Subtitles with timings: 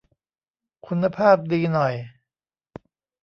[0.87, 1.93] คุณภาพดีหน่อย